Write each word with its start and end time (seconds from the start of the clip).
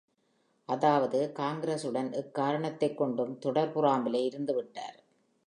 அதாவது 0.65 1.31
காங்கிரசுடன் 1.35 2.11
எக்காரணத்தைக் 2.11 2.97
கொண்டும் 2.97 3.39
தொடர்புறாமலே 3.45 4.23
இருந்துவிட்டார். 4.31 4.97